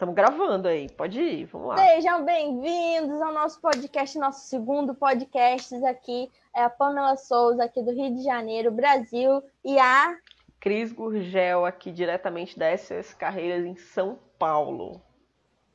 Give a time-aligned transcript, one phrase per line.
[0.00, 0.88] estamos gravando aí.
[0.88, 1.76] Pode ir, vamos lá.
[1.76, 6.30] Sejam bem-vindos ao nosso podcast, nosso segundo podcast aqui.
[6.56, 10.16] É a Pamela Souza, aqui do Rio de Janeiro, Brasil, e a
[10.58, 15.02] Cris Gurgel, aqui diretamente da SOS Carreiras em São Paulo.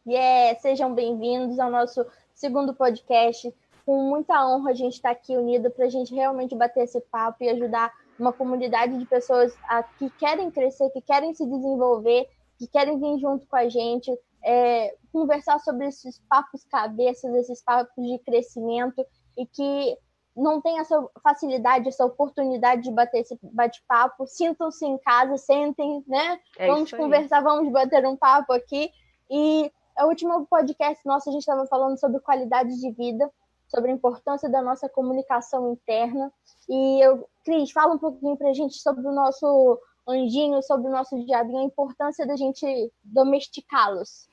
[0.08, 2.04] Yeah, sejam bem-vindos ao nosso
[2.34, 3.54] segundo podcast.
[3.86, 7.44] Com muita honra a gente está aqui unido para a gente realmente bater esse papo
[7.44, 12.28] e ajudar uma comunidade de pessoas a, que querem crescer, que querem se desenvolver,
[12.58, 14.12] que querem vir junto com a gente,
[14.44, 19.06] é, conversar sobre esses papos cabeças, esses papos de crescimento
[19.38, 19.98] e que
[20.36, 26.40] não tem essa facilidade, essa oportunidade de bater esse bate-papo, sintam-se em casa, sentem, né?
[26.58, 28.92] É vamos conversar, vamos bater um papo aqui.
[29.30, 33.32] E o último podcast nosso, a gente estava falando sobre qualidade de vida,
[33.68, 36.32] sobre a importância da nossa comunicação interna.
[36.70, 40.92] E eu, Cris, fala um pouquinho para a gente sobre o nosso anjinho, sobre o
[40.92, 42.66] nosso diabinho, a importância da gente
[43.04, 44.30] domesticá-los.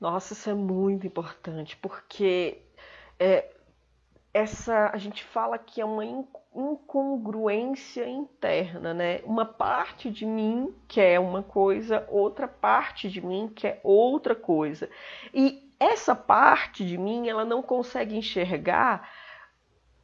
[0.00, 2.62] Nossa, isso é muito importante, porque
[3.18, 3.50] é,
[4.32, 6.04] essa a gente fala que é uma
[6.54, 9.20] incongruência interna, né?
[9.24, 14.88] Uma parte de mim quer uma coisa, outra parte de mim quer outra coisa.
[15.34, 19.08] E essa parte de mim, ela não consegue enxergar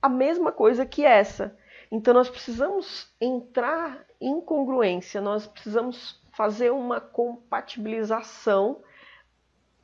[0.00, 1.56] a mesma coisa que essa.
[1.90, 8.82] Então nós precisamos entrar em congruência, nós precisamos fazer uma compatibilização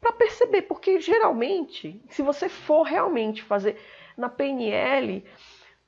[0.00, 3.78] para perceber, porque geralmente, se você for realmente fazer
[4.16, 5.24] na PNL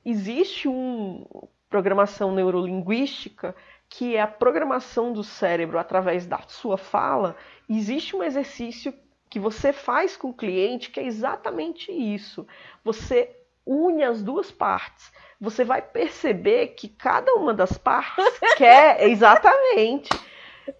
[0.05, 1.25] existe uma
[1.69, 3.55] programação neurolinguística
[3.89, 7.35] que é a programação do cérebro através da sua fala.
[7.69, 8.93] Existe um exercício
[9.29, 12.47] que você faz com o cliente que é exatamente isso.
[12.83, 15.11] Você une as duas partes.
[15.39, 18.25] Você vai perceber que cada uma das partes
[18.57, 20.09] quer exatamente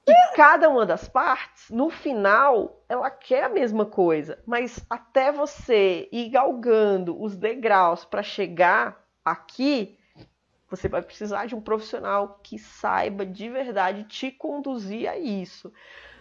[0.05, 6.07] que cada uma das partes, no final, ela quer a mesma coisa, mas até você
[6.11, 9.97] ir galgando os degraus para chegar aqui,
[10.75, 15.71] você vai precisar de um profissional que saiba de verdade te conduzir a isso.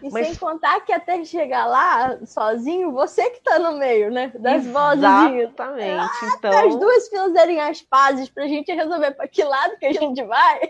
[0.03, 0.27] E Mas...
[0.27, 4.31] sem contar que até chegar lá sozinho, você que tá no meio, né?
[4.39, 5.05] Das vozes.
[5.05, 6.01] Exatamente.
[6.01, 6.69] Ah, então...
[6.69, 10.61] As duas fizerem as pazes pra gente resolver para que lado que a gente vai.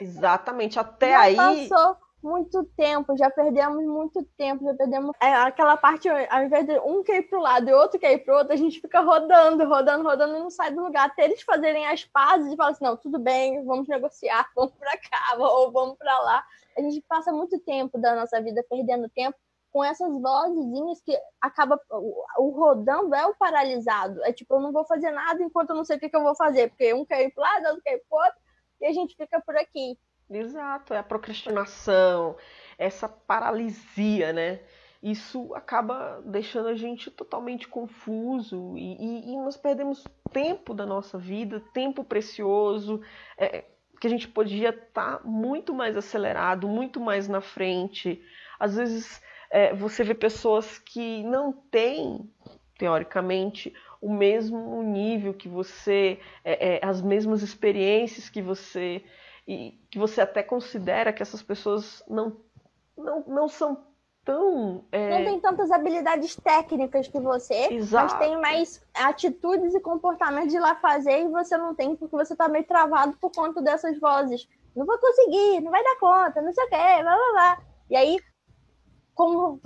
[0.00, 0.78] Exatamente.
[0.80, 1.36] Até Já aí.
[1.68, 6.78] Passou muito tempo, já perdemos muito tempo, já perdemos é, aquela parte, ao invés de
[6.80, 8.80] um quer ir para o lado e outro quer ir para o outro, a gente
[8.80, 11.06] fica rodando, rodando, rodando e não sai do lugar.
[11.06, 14.96] Até eles fazerem as pazes e falar assim, não, tudo bem, vamos negociar, vamos para
[14.98, 16.44] cá, ou vamos para lá.
[16.76, 19.36] A gente passa muito tempo da nossa vida perdendo tempo
[19.72, 24.22] com essas vozinhas que acaba o, rodando é o paralisado.
[24.24, 26.22] É tipo, eu não vou fazer nada enquanto eu não sei o que, que eu
[26.22, 28.40] vou fazer, porque um quer ir para lado, outro quer ir para outro,
[28.80, 29.96] e a gente fica por aqui.
[30.30, 32.36] Exato, é a procrastinação,
[32.78, 34.60] essa paralisia, né?
[35.02, 41.18] Isso acaba deixando a gente totalmente confuso e, e, e nós perdemos tempo da nossa
[41.18, 43.00] vida, tempo precioso,
[43.36, 43.64] é,
[44.00, 48.22] que a gente podia estar tá muito mais acelerado, muito mais na frente.
[48.58, 49.20] Às vezes
[49.50, 52.30] é, você vê pessoas que não têm,
[52.78, 59.02] teoricamente, o mesmo nível que você, é, é as mesmas experiências que você
[59.46, 62.36] e que você até considera que essas pessoas não,
[62.96, 63.84] não, não são
[64.24, 64.84] tão.
[64.92, 65.18] É...
[65.18, 68.14] Não tem tantas habilidades técnicas que você, Exato.
[68.14, 72.36] mas tem mais atitudes e comportamentos de lá fazer e você não tem porque você
[72.36, 74.48] tá meio travado por conta dessas vozes.
[74.74, 77.60] Não vou conseguir, não vai dar conta, não sei o que, blá blá blá.
[77.90, 78.18] E aí,
[79.14, 79.60] como.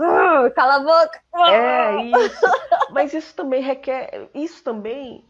[0.55, 1.21] Cala a boca!
[1.53, 2.47] É isso.
[2.91, 4.31] Mas isso também requer.
[4.35, 5.25] Isso também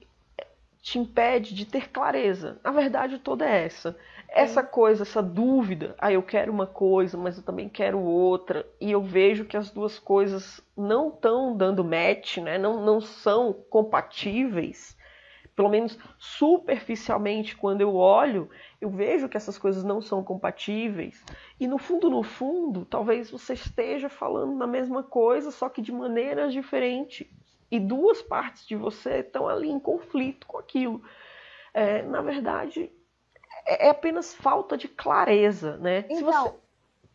[0.85, 2.61] te impede de ter clareza.
[2.63, 3.97] A verdade toda é essa
[4.29, 8.91] essa coisa, essa dúvida, ah, eu quero uma coisa, mas eu também quero outra, e
[8.91, 12.59] eu vejo que as duas coisas não estão dando match, né?
[12.59, 14.99] não, não são compatíveis,
[15.55, 21.25] pelo menos superficialmente, quando eu olho, eu vejo que essas coisas não são compatíveis,
[21.61, 25.93] e no fundo, no fundo, talvez você esteja falando na mesma coisa, só que de
[25.93, 27.29] maneiras diferentes,
[27.75, 31.03] e duas partes de você estão ali em conflito com aquilo.
[31.73, 32.89] É, na verdade,
[33.67, 36.05] é, é apenas falta de clareza, né?
[36.09, 36.55] Então, você...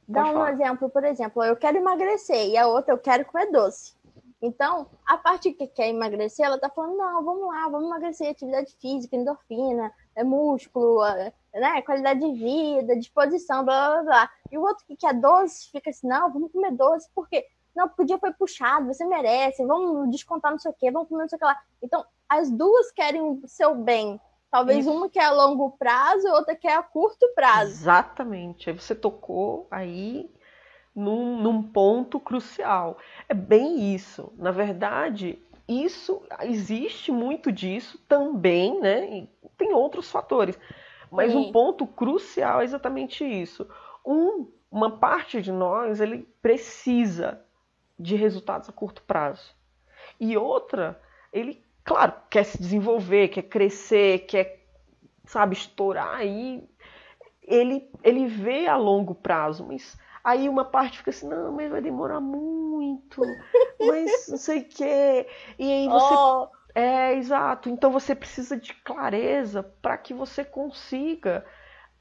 [0.05, 0.51] dá um falar.
[0.51, 3.97] exemplo, por exemplo, eu quero emagrecer e a outra eu quero comer doce.
[4.41, 8.75] Então, a parte que quer emagrecer, ela tá falando, não, vamos lá, vamos emagrecer, atividade
[8.81, 14.31] física, endorfina, é músculo, é, né, qualidade de vida, disposição, blá, blá, blá.
[14.51, 17.45] E o outro que quer doce, fica assim, não, vamos comer doce, porque
[17.79, 21.07] não, porque o dia foi puxado, você merece, vamos descontar não sei o quê, vamos
[21.07, 21.57] comer não sei o que lá.
[21.81, 24.19] Então, as duas querem o seu bem,
[24.51, 24.91] Talvez Isso.
[24.91, 27.71] uma que é a longo prazo, outra que é a curto prazo.
[27.71, 28.69] Exatamente.
[28.69, 30.29] Aí você tocou aí
[30.95, 32.97] num, num ponto crucial.
[33.27, 34.33] É bem isso.
[34.37, 39.19] Na verdade, isso existe muito disso também, né?
[39.19, 40.57] E tem outros fatores.
[41.11, 41.37] Mas Sim.
[41.37, 43.67] um ponto crucial é exatamente isso.
[44.03, 47.39] Um, uma parte de nós ele precisa
[47.99, 49.53] de resultados a curto prazo.
[50.19, 50.99] E outra,
[51.33, 54.65] ele, claro, quer se desenvolver, quer crescer, quer,
[55.25, 56.63] sabe, estourar aí.
[57.43, 61.81] Ele, ele vê a longo prazo, mas aí uma parte fica assim, não, mas vai
[61.81, 63.21] demorar muito,
[63.79, 65.27] mas não sei o quê.
[65.57, 66.13] E aí você.
[66.13, 66.47] Oh.
[66.75, 67.67] É, exato.
[67.67, 71.43] Então você precisa de clareza para que você consiga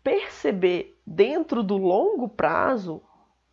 [0.05, 3.03] perceber dentro do longo prazo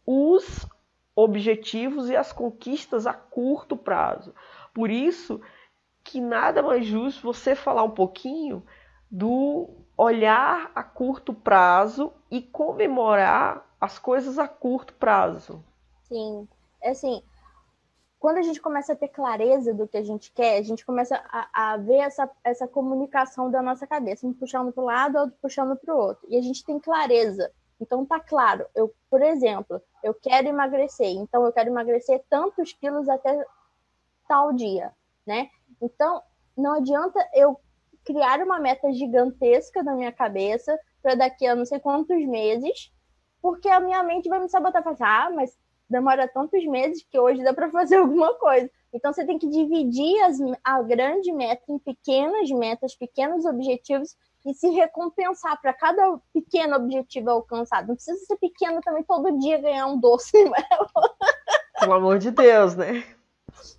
[0.05, 0.67] os
[1.15, 4.33] objetivos e as conquistas a curto prazo.
[4.73, 5.39] Por isso
[6.03, 8.63] que nada mais justo você falar um pouquinho
[9.09, 15.63] do olhar a curto prazo e comemorar as coisas a curto prazo.
[16.03, 16.47] Sim,
[16.81, 17.23] é assim,
[18.19, 21.15] quando a gente começa a ter clareza do que a gente quer, a gente começa
[21.29, 25.37] a, a ver essa, essa comunicação da nossa cabeça, um puxando para o lado, outro
[25.41, 26.27] puxando para o outro.
[26.29, 27.51] E a gente tem clareza.
[27.79, 33.09] Então tá claro, eu, por exemplo, eu quero emagrecer, então eu quero emagrecer tantos quilos
[33.09, 33.45] até
[34.27, 34.93] tal dia,
[35.25, 35.49] né?
[35.81, 36.21] Então
[36.57, 37.59] não adianta eu
[38.05, 42.91] criar uma meta gigantesca na minha cabeça para daqui a não sei quantos meses,
[43.41, 45.57] porque a minha mente vai me sabotar, assim, ah, mas
[45.89, 48.69] demora tantos meses que hoje dá para fazer alguma coisa.
[48.93, 54.53] Então você tem que dividir as, a grande meta em pequenas metas, pequenos objetivos e
[54.53, 57.87] se recompensar para cada pequeno objetivo alcançado.
[57.87, 60.31] Não precisa ser pequeno também todo dia ganhar um doce.
[61.79, 63.03] Pelo amor de Deus, né?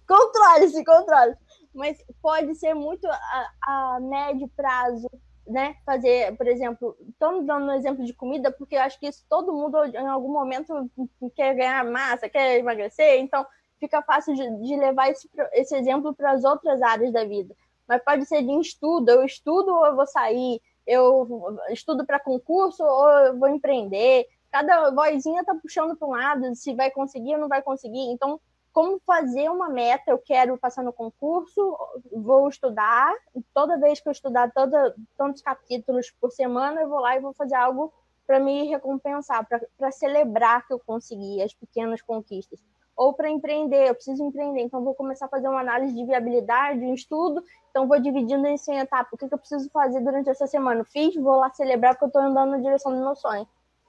[0.07, 1.37] Controle-se, controle.
[1.73, 5.09] Mas pode ser muito a, a médio prazo,
[5.47, 5.77] né?
[5.85, 9.53] Fazer, por exemplo, estamos dando um exemplo de comida, porque eu acho que isso todo
[9.53, 10.91] mundo em algum momento
[11.37, 13.47] quer ganhar massa, quer emagrecer, então
[13.79, 17.55] fica fácil de, de levar esse, esse exemplo para as outras áreas da vida
[17.89, 19.11] mas pode ser de estudo.
[19.11, 24.27] Eu estudo ou eu vou sair, eu estudo para concurso ou eu vou empreender.
[24.51, 28.11] Cada vozinha tá puxando para um lado, se vai conseguir ou não vai conseguir.
[28.13, 28.41] Então,
[28.73, 30.11] como fazer uma meta?
[30.11, 31.77] Eu quero passar no concurso,
[32.13, 33.15] vou estudar.
[33.55, 37.33] Toda vez que eu estudar toda, tantos capítulos por semana, eu vou lá e vou
[37.33, 37.93] fazer algo
[38.27, 39.47] para me recompensar,
[39.79, 42.61] para celebrar que eu consegui as pequenas conquistas
[42.97, 46.81] ou para empreender, eu preciso empreender, então vou começar a fazer uma análise de viabilidade,
[46.81, 49.13] um estudo, então vou dividindo isso em etapas.
[49.13, 50.83] O que, que eu preciso fazer durante essa semana?
[50.85, 53.47] Fiz, vou lá celebrar porque eu estou andando na direção do meu sonho.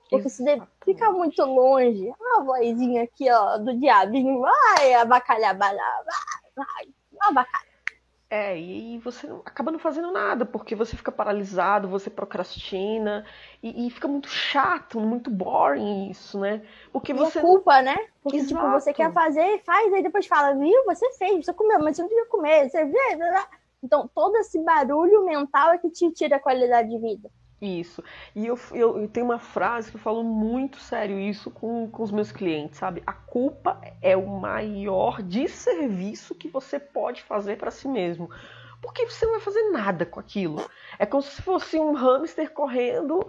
[0.10, 0.44] Porque se
[0.84, 5.76] fica muito longe, a vozinha aqui, ó, do diabinho, vai abacalhar, vai,
[6.56, 6.88] vai,
[7.22, 7.67] abacalhar.
[8.30, 13.26] É, e você acaba não fazendo nada, porque você fica paralisado, você procrastina,
[13.64, 16.62] e, e fica muito chato, muito boring isso, né?
[16.92, 17.40] Porque e você.
[17.40, 17.96] culpa, né?
[18.22, 18.54] Porque, Exato.
[18.54, 22.02] tipo, você quer fazer, faz, aí depois fala, viu, você fez, você comeu, mas você
[22.02, 23.18] não devia comer, você vê.
[23.82, 27.32] Então, todo esse barulho mental é que te tira a qualidade de vida.
[27.60, 28.04] Isso.
[28.36, 32.04] E eu, eu, eu, tenho uma frase que eu falo muito sério isso com, com
[32.04, 33.02] os meus clientes, sabe?
[33.06, 38.30] A culpa é o maior desserviço que você pode fazer para si mesmo.
[38.80, 40.64] Porque você não vai fazer nada com aquilo.
[41.00, 43.28] É como se fosse um hamster correndo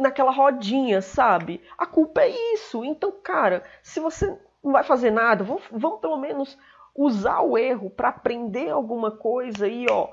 [0.00, 1.62] naquela rodinha, sabe?
[1.76, 2.82] A culpa é isso.
[2.82, 4.26] Então, cara, se você
[4.64, 6.56] não vai fazer nada, vamos, vamos pelo menos
[6.94, 10.08] usar o erro para aprender alguma coisa e, ó,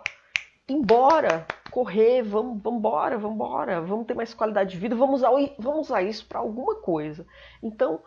[0.67, 5.31] embora, correr, vamos, vamos embora, vamos embora, vamos ter mais qualidade de vida, vamos usar,
[5.57, 7.25] vamos usar isso para alguma coisa.
[7.63, 7.99] Então,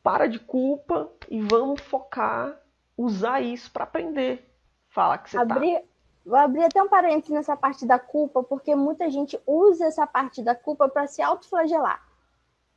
[0.00, 2.56] para de culpa e vamos focar,
[2.96, 4.48] usar isso para aprender.
[4.90, 5.84] Fala que você abrir, tá.
[6.24, 10.40] Vou abrir até um parênteses nessa parte da culpa, porque muita gente usa essa parte
[10.40, 12.00] da culpa para se autoflagelar.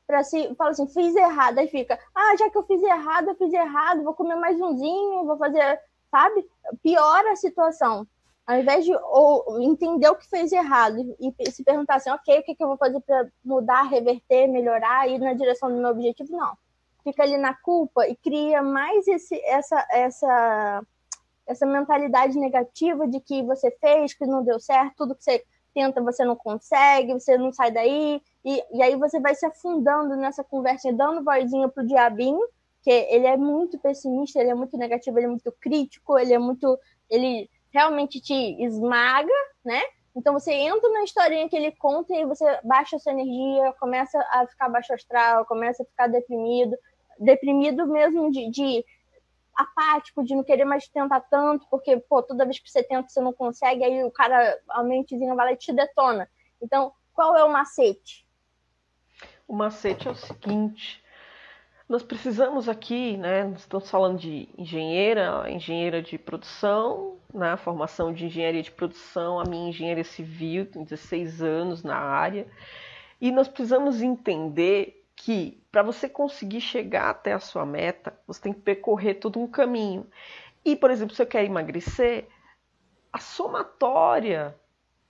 [0.07, 3.35] Para se fala assim, fiz errado, aí fica, ah, já que eu fiz errado, eu
[3.35, 6.43] fiz errado, vou comer mais umzinho, vou fazer, sabe?
[6.81, 8.07] Piora a situação
[8.45, 12.43] ao invés de ou, entender o que fez errado e, se perguntar assim, ok, o
[12.43, 16.35] que, que eu vou fazer para mudar, reverter, melhorar, ir na direção do meu objetivo,
[16.35, 16.57] não.
[17.03, 20.83] Fica ali na culpa e cria mais esse, essa, essa,
[21.47, 26.01] essa mentalidade negativa de que você fez, que não deu certo, tudo que você tenta
[26.01, 30.43] você não consegue, você não sai daí, e, e aí você vai se afundando nessa
[30.43, 32.45] conversa, dando vozinha pro diabinho,
[32.83, 36.38] que ele é muito pessimista, ele é muito negativo, ele é muito crítico, ele é
[36.38, 36.77] muito.
[37.09, 39.33] ele realmente te esmaga,
[39.65, 39.81] né?
[40.15, 44.45] Então você entra na historinha que ele conta e você baixa sua energia, começa a
[44.45, 46.77] ficar baixo astral, começa a ficar deprimido,
[47.19, 48.85] deprimido mesmo de, de
[49.55, 53.21] apático, de não querer mais tentar tanto, porque, pô, toda vez que você tenta você
[53.21, 56.29] não consegue, aí o cara, a mentezinha vai lá e te detona.
[56.61, 58.27] Então, qual é o macete?
[59.47, 61.02] O macete é o seguinte,
[61.87, 63.53] nós precisamos aqui, né?
[63.55, 67.57] Estamos falando de engenheira, engenheira de produção, né?
[67.57, 72.47] Formação de engenharia de produção, a minha engenharia civil, tem 16 anos na área.
[73.19, 78.53] E nós precisamos entender que para você conseguir chegar até a sua meta, você tem
[78.53, 80.07] que percorrer todo um caminho.
[80.65, 82.27] E, por exemplo, se você quer emagrecer,
[83.11, 84.55] a somatória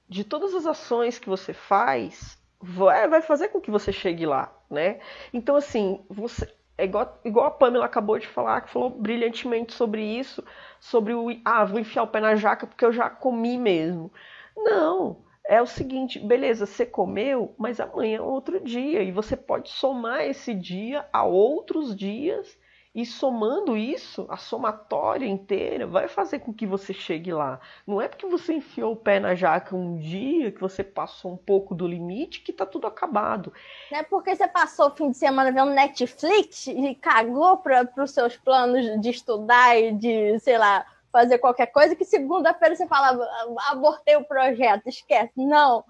[0.09, 4.99] de todas as ações que você faz vai, fazer com que você chegue lá, né?
[5.33, 6.51] Então, assim, você,
[6.83, 10.43] é igual, igual a Pamela acabou de falar, que falou brilhantemente sobre isso,
[10.79, 14.11] sobre o ah, vou enfiar o pé na jaca porque eu já comi mesmo.
[14.55, 19.69] Não, é o seguinte, beleza, você comeu, mas amanhã é outro dia e você pode
[19.69, 22.57] somar esse dia a outros dias
[22.95, 27.59] e somando isso, a somatória inteira vai fazer com que você chegue lá.
[27.87, 31.37] Não é porque você enfiou o pé na jaca um dia, que você passou um
[31.37, 33.51] pouco do limite, que tá tudo acabado.
[33.91, 38.11] Não é porque você passou o fim de semana vendo Netflix e cagou para os
[38.11, 43.27] seus planos de estudar e de, sei lá, fazer qualquer coisa, que segunda-feira você fala,
[43.69, 45.31] abortei o projeto, esquece.
[45.37, 45.83] Não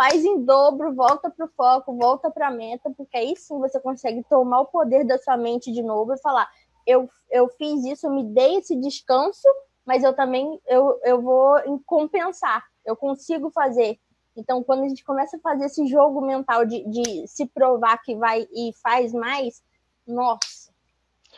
[0.00, 3.78] faz em dobro, volta para o foco, volta para a meta, porque aí sim você
[3.78, 6.48] consegue tomar o poder da sua mente de novo e falar:
[6.86, 9.46] eu, eu fiz isso, eu me dei esse descanso,
[9.84, 11.54] mas eu também eu, eu vou
[11.84, 14.00] compensar, eu consigo fazer.
[14.34, 18.16] Então, quando a gente começa a fazer esse jogo mental de, de se provar que
[18.16, 19.62] vai e faz mais,
[20.06, 20.70] nossa,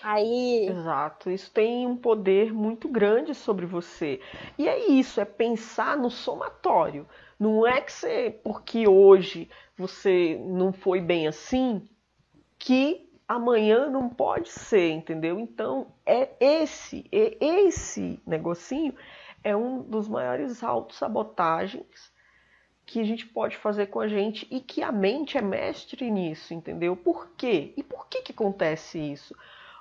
[0.03, 0.67] Aí.
[0.69, 4.21] Exato, isso tem um poder muito grande sobre você.
[4.59, 7.07] E é isso, é pensar no somatório.
[7.43, 11.89] Não é que você, porque hoje você não foi bem assim,
[12.57, 15.41] que amanhã não pode ser, entendeu?
[15.41, 18.95] Então, é esse, é esse negocinho
[19.43, 22.13] é um dos maiores autossabotagens
[22.87, 26.55] que a gente pode fazer com a gente e que a mente é mestre nisso,
[26.55, 26.95] entendeu?
[26.95, 27.75] Por quê?
[27.77, 29.35] E por que que acontece isso?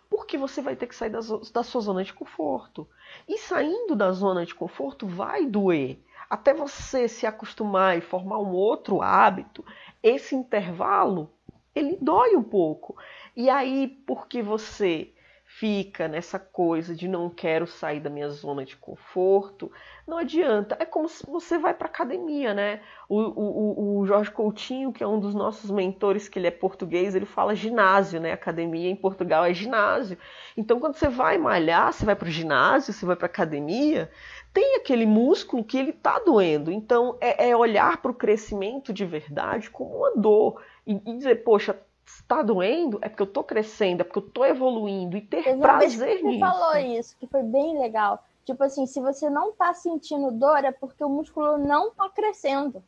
[0.09, 1.19] Porque você vai ter que sair da,
[1.53, 2.89] da sua zona de conforto.
[3.29, 5.99] E saindo da zona de conforto vai doer
[6.31, 9.65] até você se acostumar e formar um outro hábito,
[10.01, 11.29] esse intervalo
[11.75, 12.95] ele dói um pouco.
[13.35, 15.13] E aí, porque você
[15.61, 19.71] fica nessa coisa de não quero sair da minha zona de conforto,
[20.07, 20.75] não adianta.
[20.79, 22.81] É como se você vai para academia, né?
[23.07, 27.13] O, o, o Jorge Coutinho, que é um dos nossos mentores, que ele é português,
[27.13, 28.31] ele fala ginásio, né?
[28.31, 30.17] Academia em Portugal é ginásio.
[30.57, 34.09] Então, quando você vai malhar, você vai para o ginásio, você vai para academia,
[34.51, 36.71] tem aquele músculo que ele está doendo.
[36.71, 41.43] Então, é, é olhar para o crescimento de verdade como uma dor e, e dizer,
[41.43, 45.43] poxa, está doendo é porque eu estou crescendo, é porque eu estou evoluindo e ter
[45.43, 46.39] Teve prazer que nisso.
[46.39, 48.23] Você falou isso, que foi bem legal.
[48.45, 52.83] Tipo assim, se você não está sentindo dor, é porque o músculo não está crescendo.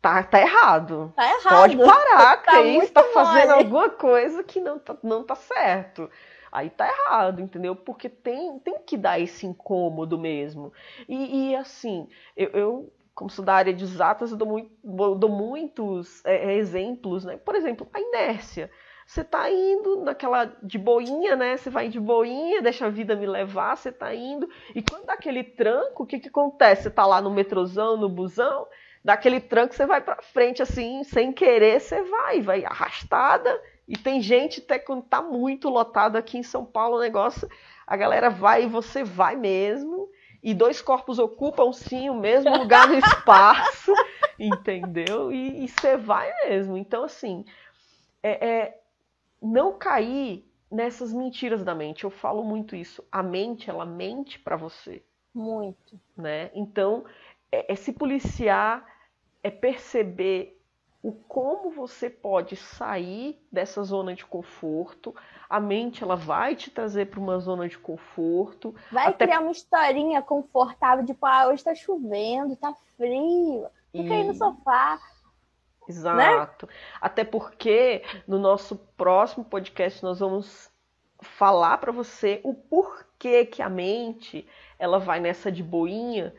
[0.00, 1.12] Tá, tá errado.
[1.16, 1.60] Tá errado.
[1.60, 6.08] Pode parar, que tá aí está fazendo alguma coisa que não tá, não tá certo
[6.54, 7.74] aí tá errado, entendeu?
[7.74, 10.72] Porque tem, tem que dar esse incômodo mesmo.
[11.08, 15.30] E, e assim, eu, eu, como sou da área de exatas, eu dou, muito, dou
[15.30, 17.36] muitos é, é, exemplos, né?
[17.36, 18.70] Por exemplo, a inércia.
[19.06, 21.56] Você tá indo naquela de boinha, né?
[21.56, 24.48] Você vai de boinha, deixa a vida me levar, você tá indo.
[24.74, 26.84] E quando dá aquele tranco, o que que acontece?
[26.84, 28.66] Você tá lá no metrozão, no busão,
[29.04, 33.96] dá aquele tranco, você vai para frente assim, sem querer, você vai, vai arrastada e
[33.96, 37.48] tem gente, até quando tá muito lotado aqui em São Paulo, o negócio,
[37.86, 40.08] a galera vai e você vai mesmo.
[40.44, 43.94] E dois corpos ocupam sim o mesmo lugar no espaço,
[44.38, 45.32] entendeu?
[45.32, 46.76] E, você vai mesmo.
[46.76, 47.46] Então, assim,
[48.22, 48.80] é, é,
[49.40, 52.04] não cair nessas mentiras da mente.
[52.04, 53.02] Eu falo muito isso.
[53.10, 55.02] A mente, ela mente para você.
[55.32, 55.98] Muito.
[56.14, 56.50] Né?
[56.54, 57.06] Então,
[57.50, 58.84] é, é se policiar,
[59.42, 60.53] é perceber
[61.04, 65.14] o como você pode sair dessa zona de conforto.
[65.50, 68.74] A mente ela vai te trazer para uma zona de conforto.
[68.90, 69.26] Vai até...
[69.26, 74.12] criar uma historinha confortável, tipo, ah, hoje está chovendo, está frio, fica e...
[74.12, 74.98] aí no sofá.
[75.86, 76.66] Exato.
[76.66, 76.72] Né?
[76.98, 80.72] Até porque no nosso próximo podcast nós vamos
[81.20, 86.34] falar para você o porquê que a mente ela vai nessa de boinha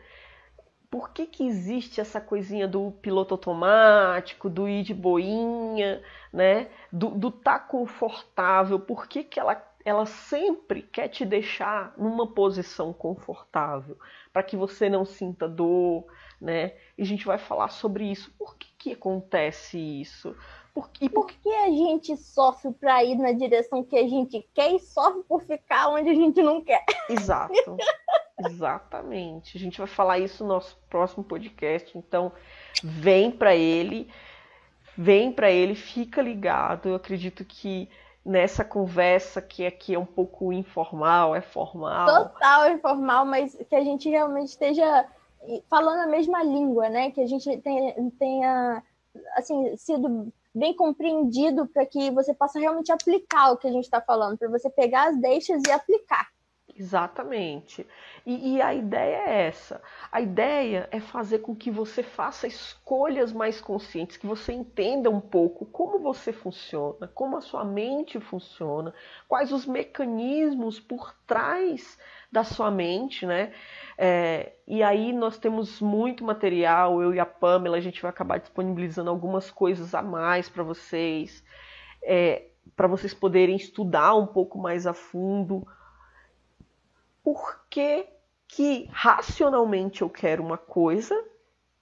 [0.89, 6.01] por que, que existe essa coisinha do piloto automático, do ir de boinha,
[6.31, 6.69] né?
[6.91, 12.93] Do, do tá confortável, por que, que ela, ela sempre quer te deixar numa posição
[12.93, 13.97] confortável,
[14.31, 16.05] para que você não sinta dor,
[16.39, 16.73] né?
[16.97, 18.31] E a gente vai falar sobre isso.
[18.37, 20.35] Por que, que acontece isso?
[20.73, 21.25] Por, e por...
[21.25, 25.23] por que a gente sofre para ir na direção que a gente quer e sofre
[25.23, 26.83] por ficar onde a gente não quer?
[27.09, 27.53] Exato.
[28.37, 29.57] Exatamente.
[29.57, 31.97] A gente vai falar isso no nosso próximo podcast.
[31.97, 32.31] Então,
[32.83, 34.09] vem para ele,
[34.97, 36.89] vem para ele, fica ligado.
[36.89, 37.89] Eu acredito que
[38.25, 42.29] nessa conversa que aqui é um pouco informal, é formal.
[42.29, 45.05] Total informal, mas que a gente realmente esteja
[45.69, 47.11] falando a mesma língua, né?
[47.11, 47.61] Que a gente
[48.19, 48.83] tenha,
[49.35, 54.01] assim, sido bem compreendido para que você possa realmente aplicar o que a gente está
[54.01, 56.27] falando, para você pegar as deixas e aplicar.
[56.77, 57.87] Exatamente.
[58.25, 59.81] E, e, a ideia é essa.
[60.11, 65.21] A ideia é fazer com que você faça escolhas mais conscientes, que você entenda um
[65.21, 68.93] pouco como você funciona, como a sua mente funciona,
[69.25, 71.97] quais os mecanismos por trás
[72.29, 73.53] da sua mente, né?
[73.97, 78.37] É, e aí nós temos muito material, eu e a Pamela, a gente vai acabar
[78.37, 81.41] disponibilizando algumas coisas a mais para vocês,
[82.03, 85.65] é, para vocês poderem estudar um pouco mais a fundo
[87.25, 88.05] por que,
[88.47, 91.19] que racionalmente eu quero uma coisa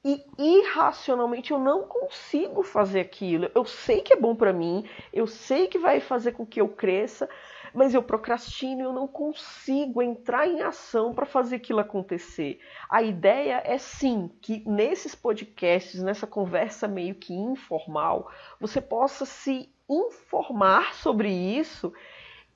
[0.02, 3.52] e irracionalmente eu não consigo fazer aquilo.
[3.54, 6.70] Eu sei que é bom para mim, eu sei que vai fazer com que eu
[6.70, 7.28] cresça,
[7.74, 12.62] mas eu procrastino, eu não consigo entrar em ação para fazer aquilo acontecer.
[12.90, 18.32] A ideia é sim que nesses podcasts, nessa conversa meio que informal,
[18.62, 21.94] você possa se informar sobre isso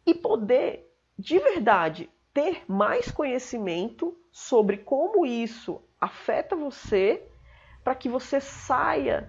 [0.05, 0.89] e poder
[1.19, 7.27] de verdade ter mais conhecimento sobre como isso afeta você,
[7.83, 9.27] para que você saia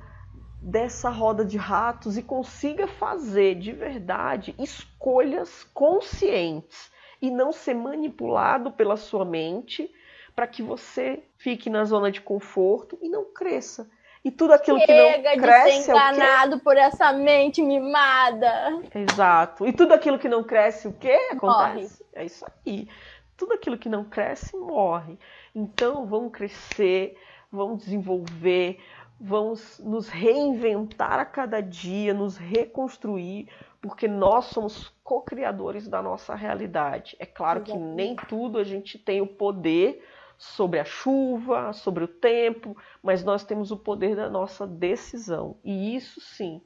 [0.61, 8.73] dessa roda de ratos e consiga fazer de verdade escolhas conscientes e não ser manipulado
[8.73, 9.91] pela sua mente
[10.37, 13.91] para que você fique na zona de conforto e não cresça.
[14.25, 15.79] E tudo aquilo Chega que não cresce.
[15.79, 18.81] De ser enganado é por essa mente mimada.
[18.95, 19.67] Exato.
[19.67, 21.43] E tudo aquilo que não cresce, o que acontece?
[21.45, 21.89] Morre.
[22.15, 22.89] É isso aí.
[23.37, 25.19] Tudo aquilo que não cresce, morre.
[25.55, 27.17] Então, vamos crescer,
[27.51, 28.81] vamos desenvolver,
[29.21, 33.49] vamos nos reinventar a cada dia, nos reconstruir,
[33.81, 37.17] porque nós somos co-criadores da nossa realidade.
[37.21, 40.05] É claro que nem tudo a gente tem o poder
[40.39, 45.59] sobre a chuva, sobre o tempo, mas nós temos o poder da nossa decisão.
[45.65, 46.63] E isso sim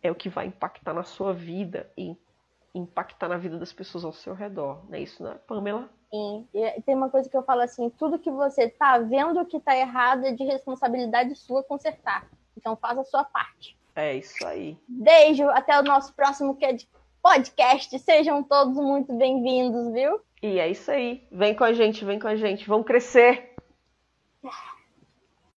[0.00, 2.16] é o que vai impactar na sua vida e
[2.72, 4.84] impactar na vida das pessoas ao seu redor.
[4.88, 5.90] Não é isso, né, Pamela?
[6.10, 6.46] Sim.
[6.54, 9.76] E tem uma coisa que eu falo assim: tudo que você tá vendo que tá
[9.76, 12.30] errado é de responsabilidade sua consertar.
[12.56, 13.76] Então faça a sua parte.
[13.96, 14.78] É isso aí.
[14.86, 16.54] Beijo, até o nosso próximo
[17.22, 17.98] podcast.
[17.98, 20.20] Sejam todos muito bem-vindos, viu?
[20.42, 21.26] E é isso aí.
[21.30, 22.68] Vem com a gente, vem com a gente.
[22.68, 23.54] Vamos crescer.